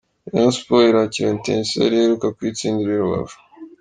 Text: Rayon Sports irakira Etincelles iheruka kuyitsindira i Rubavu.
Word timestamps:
Rayon 0.29 0.51
Sports 0.57 0.89
irakira 0.91 1.27
Etincelles 1.35 1.93
iheruka 1.97 2.27
kuyitsindira 2.35 2.91
i 2.95 2.99
Rubavu. 3.01 3.37